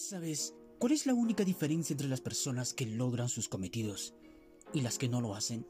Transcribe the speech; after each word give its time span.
¿Sabes 0.00 0.54
cuál 0.78 0.92
es 0.92 1.04
la 1.04 1.12
única 1.12 1.44
diferencia 1.44 1.92
entre 1.92 2.08
las 2.08 2.22
personas 2.22 2.72
que 2.72 2.86
logran 2.86 3.28
sus 3.28 3.50
cometidos 3.50 4.14
y 4.72 4.80
las 4.80 4.96
que 4.96 5.10
no 5.10 5.20
lo 5.20 5.34
hacen? 5.34 5.66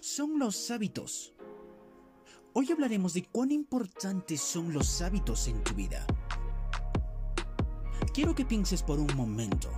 Son 0.00 0.40
los 0.40 0.68
hábitos. 0.72 1.32
Hoy 2.54 2.72
hablaremos 2.72 3.14
de 3.14 3.22
cuán 3.22 3.52
importantes 3.52 4.40
son 4.40 4.72
los 4.72 5.00
hábitos 5.00 5.46
en 5.46 5.62
tu 5.62 5.74
vida. 5.74 6.04
Quiero 8.12 8.34
que 8.34 8.44
pienses 8.44 8.82
por 8.82 8.98
un 8.98 9.14
momento. 9.14 9.70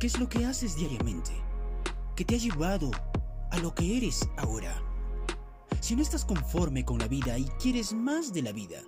¿Qué 0.00 0.06
es 0.06 0.18
lo 0.18 0.30
que 0.30 0.46
haces 0.46 0.74
diariamente? 0.74 1.32
¿Qué 2.16 2.24
te 2.24 2.36
ha 2.36 2.38
llevado 2.38 2.90
a 3.50 3.58
lo 3.58 3.74
que 3.74 3.98
eres 3.98 4.26
ahora? 4.38 4.82
Si 5.82 5.94
no 5.94 6.00
estás 6.00 6.24
conforme 6.24 6.82
con 6.82 6.98
la 6.98 7.08
vida 7.08 7.36
y 7.36 7.44
quieres 7.60 7.92
más 7.92 8.32
de 8.32 8.40
la 8.40 8.52
vida, 8.52 8.82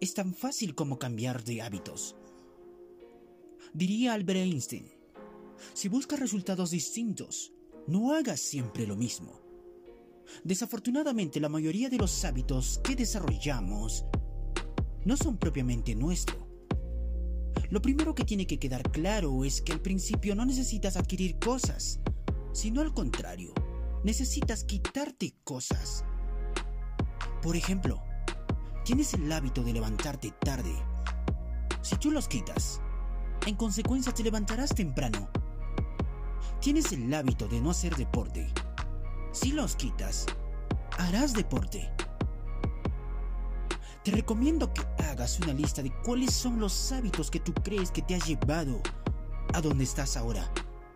es 0.00 0.12
tan 0.12 0.34
fácil 0.34 0.74
como 0.74 0.98
cambiar 0.98 1.44
de 1.44 1.62
hábitos. 1.62 2.16
Diría 3.76 4.14
Albert 4.14 4.38
Einstein, 4.38 4.90
si 5.74 5.88
buscas 5.88 6.18
resultados 6.18 6.70
distintos, 6.70 7.52
no 7.86 8.14
hagas 8.14 8.40
siempre 8.40 8.86
lo 8.86 8.96
mismo. 8.96 9.38
Desafortunadamente, 10.44 11.40
la 11.40 11.50
mayoría 11.50 11.90
de 11.90 11.98
los 11.98 12.24
hábitos 12.24 12.80
que 12.82 12.96
desarrollamos 12.96 14.06
no 15.04 15.14
son 15.18 15.36
propiamente 15.36 15.94
nuestros. 15.94 16.42
Lo 17.68 17.82
primero 17.82 18.14
que 18.14 18.24
tiene 18.24 18.46
que 18.46 18.58
quedar 18.58 18.90
claro 18.92 19.44
es 19.44 19.60
que 19.60 19.72
al 19.72 19.82
principio 19.82 20.34
no 20.34 20.46
necesitas 20.46 20.96
adquirir 20.96 21.38
cosas, 21.38 22.00
sino 22.54 22.80
al 22.80 22.94
contrario, 22.94 23.52
necesitas 24.04 24.64
quitarte 24.64 25.34
cosas. 25.44 26.02
Por 27.42 27.56
ejemplo, 27.56 28.02
tienes 28.86 29.12
el 29.12 29.30
hábito 29.30 29.62
de 29.62 29.74
levantarte 29.74 30.32
tarde. 30.40 30.74
Si 31.82 31.96
tú 31.96 32.10
los 32.10 32.26
quitas, 32.26 32.80
en 33.46 33.54
consecuencia 33.54 34.12
te 34.12 34.24
levantarás 34.24 34.74
temprano. 34.74 35.30
Tienes 36.60 36.92
el 36.92 37.12
hábito 37.14 37.46
de 37.46 37.60
no 37.60 37.70
hacer 37.70 37.94
deporte. 37.94 38.52
Si 39.32 39.52
los 39.52 39.76
quitas, 39.76 40.26
harás 40.98 41.32
deporte. 41.32 41.92
Te 44.02 44.10
recomiendo 44.10 44.72
que 44.72 44.82
hagas 45.04 45.38
una 45.40 45.52
lista 45.52 45.82
de 45.82 45.92
cuáles 46.04 46.32
son 46.32 46.58
los 46.60 46.92
hábitos 46.92 47.30
que 47.30 47.40
tú 47.40 47.54
crees 47.54 47.90
que 47.90 48.02
te 48.02 48.14
ha 48.14 48.18
llevado 48.18 48.80
a 49.54 49.60
donde 49.60 49.84
estás 49.84 50.16
ahora 50.16 50.50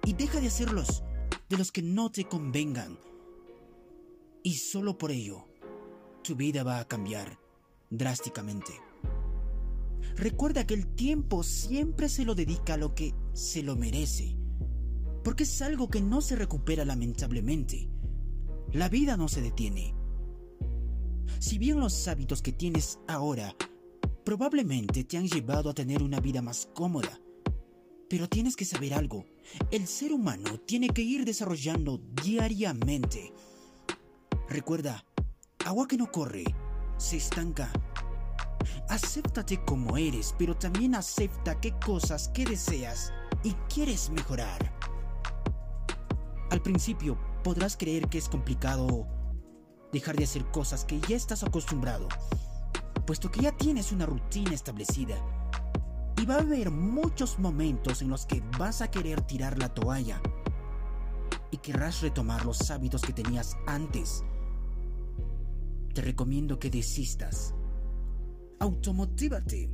y 0.04 0.12
deja 0.12 0.40
de 0.40 0.48
hacerlos 0.48 1.04
de 1.48 1.56
los 1.56 1.70
que 1.70 1.82
no 1.82 2.10
te 2.10 2.24
convengan. 2.24 2.98
Y 4.42 4.54
solo 4.54 4.98
por 4.98 5.10
ello, 5.10 5.46
tu 6.22 6.34
vida 6.34 6.64
va 6.64 6.80
a 6.80 6.88
cambiar 6.88 7.38
drásticamente. 7.90 8.72
Recuerda 10.16 10.66
que 10.66 10.74
el 10.74 10.86
tiempo 10.86 11.42
siempre 11.42 12.08
se 12.08 12.24
lo 12.24 12.34
dedica 12.34 12.74
a 12.74 12.76
lo 12.76 12.94
que 12.94 13.14
se 13.32 13.62
lo 13.62 13.76
merece, 13.76 14.36
porque 15.24 15.44
es 15.44 15.62
algo 15.62 15.88
que 15.88 16.00
no 16.00 16.20
se 16.20 16.36
recupera 16.36 16.84
lamentablemente. 16.84 17.88
La 18.72 18.88
vida 18.88 19.16
no 19.16 19.28
se 19.28 19.40
detiene. 19.40 19.94
Si 21.38 21.58
bien 21.58 21.80
los 21.80 22.06
hábitos 22.08 22.42
que 22.42 22.52
tienes 22.52 22.98
ahora 23.08 23.54
probablemente 24.24 25.04
te 25.04 25.16
han 25.16 25.26
llevado 25.26 25.70
a 25.70 25.74
tener 25.74 26.02
una 26.02 26.20
vida 26.20 26.42
más 26.42 26.68
cómoda, 26.74 27.20
pero 28.08 28.28
tienes 28.28 28.56
que 28.56 28.64
saber 28.64 28.94
algo, 28.94 29.24
el 29.70 29.86
ser 29.86 30.12
humano 30.12 30.58
tiene 30.60 30.88
que 30.88 31.02
ir 31.02 31.24
desarrollando 31.24 31.98
diariamente. 32.22 33.32
Recuerda, 34.48 35.04
agua 35.64 35.88
que 35.88 35.96
no 35.96 36.10
corre, 36.10 36.44
se 36.98 37.16
estanca 37.16 37.72
Acéptate 38.88 39.64
como 39.64 39.96
eres, 39.96 40.34
pero 40.38 40.56
también 40.56 40.94
acepta 40.94 41.60
qué 41.60 41.72
cosas 41.84 42.28
que 42.28 42.44
deseas 42.44 43.12
y 43.42 43.52
quieres 43.72 44.10
mejorar. 44.10 44.72
Al 46.50 46.60
principio 46.60 47.16
podrás 47.44 47.76
creer 47.76 48.08
que 48.08 48.18
es 48.18 48.28
complicado 48.28 49.06
dejar 49.92 50.16
de 50.16 50.24
hacer 50.24 50.44
cosas 50.50 50.84
que 50.84 51.00
ya 51.00 51.16
estás 51.16 51.42
acostumbrado, 51.42 52.08
puesto 53.06 53.30
que 53.30 53.40
ya 53.40 53.52
tienes 53.52 53.92
una 53.92 54.06
rutina 54.06 54.52
establecida. 54.52 55.16
Y 56.16 56.26
va 56.26 56.36
a 56.36 56.40
haber 56.40 56.70
muchos 56.70 57.38
momentos 57.38 58.02
en 58.02 58.10
los 58.10 58.26
que 58.26 58.42
vas 58.58 58.82
a 58.82 58.90
querer 58.90 59.22
tirar 59.22 59.58
la 59.58 59.72
toalla 59.72 60.20
y 61.50 61.56
querrás 61.56 62.02
retomar 62.02 62.44
los 62.44 62.70
hábitos 62.70 63.02
que 63.02 63.12
tenías 63.12 63.56
antes. 63.66 64.22
Te 65.94 66.02
recomiendo 66.02 66.58
que 66.58 66.70
desistas 66.70 67.54
Automotívate. 68.60 69.70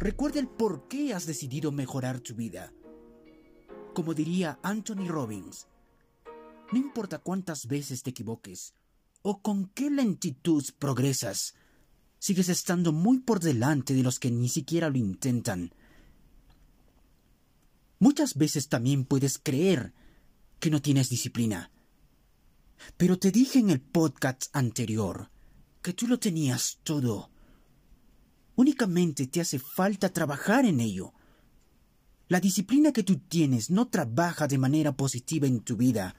Recuerda 0.00 0.40
el 0.40 0.48
por 0.48 0.88
qué 0.88 1.14
has 1.14 1.26
decidido 1.26 1.70
mejorar 1.70 2.18
tu 2.18 2.34
vida. 2.34 2.72
Como 3.94 4.14
diría 4.14 4.58
Anthony 4.64 5.06
Robbins, 5.06 5.68
no 6.72 6.78
importa 6.78 7.18
cuántas 7.18 7.66
veces 7.68 8.02
te 8.02 8.10
equivoques 8.10 8.74
o 9.22 9.40
con 9.40 9.66
qué 9.68 9.90
lentitud 9.90 10.64
progresas, 10.80 11.54
sigues 12.18 12.48
estando 12.48 12.92
muy 12.92 13.20
por 13.20 13.38
delante 13.38 13.94
de 13.94 14.02
los 14.02 14.18
que 14.18 14.32
ni 14.32 14.48
siquiera 14.48 14.90
lo 14.90 14.96
intentan. 14.96 15.72
Muchas 18.00 18.34
veces 18.34 18.68
también 18.68 19.04
puedes 19.04 19.38
creer 19.38 19.94
que 20.58 20.70
no 20.70 20.82
tienes 20.82 21.10
disciplina. 21.10 21.70
Pero 22.96 23.20
te 23.20 23.30
dije 23.30 23.60
en 23.60 23.70
el 23.70 23.80
podcast 23.80 24.46
anterior 24.52 25.30
que 25.80 25.92
tú 25.92 26.08
lo 26.08 26.18
tenías 26.18 26.80
todo 26.82 27.30
Únicamente 28.60 29.26
te 29.26 29.40
hace 29.40 29.58
falta 29.58 30.10
trabajar 30.10 30.66
en 30.66 30.80
ello. 30.80 31.14
La 32.28 32.40
disciplina 32.40 32.92
que 32.92 33.02
tú 33.02 33.16
tienes 33.16 33.70
no 33.70 33.88
trabaja 33.88 34.46
de 34.48 34.58
manera 34.58 34.94
positiva 34.94 35.46
en 35.46 35.60
tu 35.60 35.78
vida. 35.78 36.14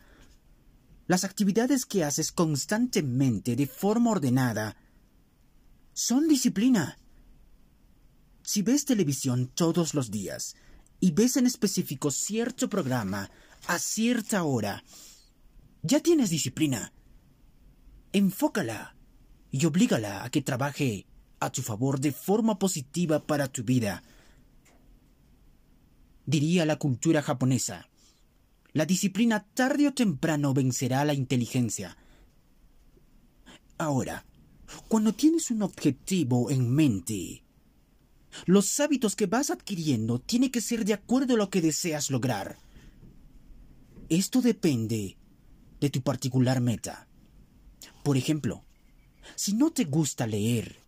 Las 1.06 1.24
actividades 1.24 1.85
que 1.85 2.03
haces 2.03 2.31
constantemente 2.31 3.56
de 3.56 3.68
forma 3.68 4.09
ordenada 4.09 4.75
son 5.94 6.28
disciplina. 6.28 6.97
Si 8.41 8.63
ves 8.63 8.85
televisión 8.85 9.51
todos 9.53 9.94
los 9.94 10.09
días 10.09 10.56
y 11.00 11.12
ves 11.12 11.38
en 11.38 11.46
específico 11.46 12.09
cierto 12.09 12.72
programa 12.72 13.30
a 13.68 13.78
cierta 13.78 14.46
hora, 14.46 14.84
ya 15.84 16.00
tienes 16.00 16.31
disciplina. 16.31 16.91
Enfócala 18.13 18.96
y 19.51 19.63
oblígala 19.68 20.24
a 20.24 20.31
que 20.31 20.41
trabaje 20.41 21.06
a 21.41 21.52
tu 21.52 21.62
favor 21.63 22.00
de 22.00 22.13
forma 22.13 22.57
positiva 22.57 23.19
para 23.25 23.47
tu 23.47 23.63
vida. 23.63 24.03
Diría 26.25 26.66
la 26.66 26.78
cultura 26.78 27.22
japonesa, 27.22 27.90
la 28.74 28.85
disciplina 28.85 29.46
tarde 29.53 29.88
o 29.88 29.94
temprano 29.94 30.53
vencerá 30.53 31.03
la 31.03 31.13
inteligencia. 31.13 31.97
Ahora, 33.78 34.24
cuando 34.88 35.13
tienes 35.13 35.50
un 35.51 35.63
objetivo 35.63 36.51
en 36.51 36.69
mente, 36.69 37.44
los 38.46 38.80
hábitos 38.80 39.16
que 39.16 39.25
vas 39.25 39.50
adquiriendo 39.50 40.19
tienen 40.19 40.51
que 40.51 40.62
ser 40.62 40.85
de 40.85 40.94
acuerdo 40.94 41.34
a 41.34 41.38
lo 41.38 41.50
que 41.50 41.59
deseas 41.59 42.12
lograr. 42.12 42.59
Esto 44.09 44.41
depende 44.41 45.18
de 45.80 45.90
tu 45.90 46.01
particular 46.01 46.62
meta. 46.62 47.07
Por 48.03 48.16
ejemplo, 48.16 48.63
si 49.35 49.53
no 49.53 49.72
te 49.72 49.85
gusta 49.85 50.28
leer, 50.28 50.81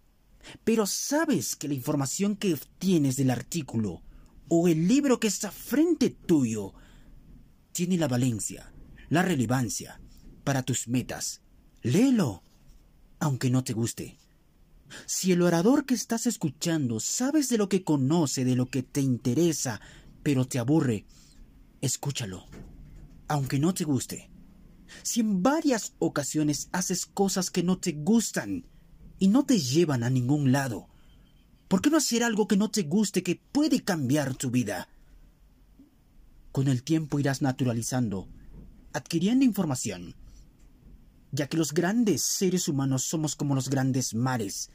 pero 0.63 0.85
sabes 0.85 1.55
que 1.55 1.67
la 1.67 1.73
información 1.73 2.35
que 2.35 2.53
obtienes 2.53 3.15
del 3.15 3.29
artículo 3.29 4.01
o 4.49 4.67
el 4.67 4.87
libro 4.87 5.19
que 5.19 5.27
está 5.27 5.51
frente 5.51 6.09
tuyo 6.09 6.73
tiene 7.71 7.97
la 7.97 8.07
valencia, 8.07 8.71
la 9.09 9.21
relevancia 9.21 9.99
para 10.43 10.63
tus 10.63 10.87
metas. 10.87 11.41
Léelo, 11.81 12.43
aunque 13.19 13.49
no 13.49 13.63
te 13.63 13.73
guste. 13.73 14.17
Si 15.05 15.31
el 15.31 15.41
orador 15.41 15.85
que 15.85 15.95
estás 15.95 16.27
escuchando 16.27 16.99
sabes 16.99 17.49
de 17.49 17.57
lo 17.57 17.67
que 17.67 17.83
conoce, 17.83 18.45
de 18.45 18.55
lo 18.55 18.67
que 18.67 18.83
te 18.83 19.01
interesa, 19.01 19.81
pero 20.21 20.45
te 20.45 20.59
aburre, 20.59 21.05
escúchalo, 21.81 22.45
aunque 23.27 23.59
no 23.59 23.73
te 23.73 23.83
guste. 23.83 24.29
Si 25.01 25.21
en 25.21 25.41
varias 25.41 25.95
ocasiones 25.99 26.69
haces 26.71 27.05
cosas 27.05 27.49
que 27.49 27.63
no 27.63 27.79
te 27.79 27.93
gustan, 27.93 28.65
y 29.23 29.29
no 29.29 29.45
te 29.45 29.57
llevan 29.57 30.03
a 30.03 30.09
ningún 30.09 30.51
lado. 30.51 30.89
¿Por 31.69 31.81
qué 31.81 31.89
no 31.89 31.95
hacer 31.95 32.25
algo 32.25 32.45
que 32.45 32.57
no 32.57 32.69
te 32.69 32.83
guste 32.83 33.23
que 33.23 33.39
puede 33.53 33.81
cambiar 33.81 34.35
tu 34.35 34.51
vida? 34.51 34.89
Con 36.51 36.67
el 36.67 36.83
tiempo 36.83 37.21
irás 37.21 37.41
naturalizando, 37.41 38.27
adquiriendo 38.91 39.45
información, 39.45 40.13
ya 41.31 41.47
que 41.47 41.55
los 41.55 41.73
grandes 41.73 42.21
seres 42.21 42.67
humanos 42.67 43.03
somos 43.03 43.37
como 43.37 43.55
los 43.55 43.69
grandes 43.69 44.13
mares. 44.13 44.71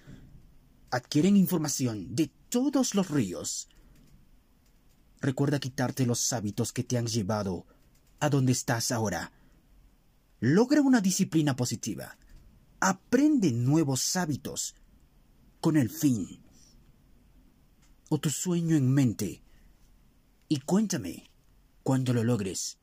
Adquieren 0.90 1.36
información 1.36 2.16
de 2.16 2.30
todos 2.48 2.94
los 2.94 3.10
ríos. 3.10 3.68
Recuerda 5.20 5.60
quitarte 5.60 6.06
los 6.06 6.32
hábitos 6.32 6.72
que 6.72 6.84
te 6.84 6.96
han 6.96 7.06
llevado 7.06 7.66
a 8.18 8.30
donde 8.30 8.52
estás 8.52 8.92
ahora. 8.92 9.30
Logra 10.40 10.80
una 10.80 11.02
disciplina 11.02 11.54
positiva 11.54 12.16
Aprende 12.80 13.52
nuevos 13.52 14.14
hábitos 14.14 14.76
con 15.60 15.76
el 15.76 15.90
fin 15.90 16.40
o 18.08 18.18
tu 18.18 18.30
sueño 18.30 18.76
en 18.76 18.92
mente 18.92 19.42
Y 20.48 20.60
cuéntame 20.60 21.30
cuando 21.82 22.12
lo 22.12 22.22
logres. 22.22 22.77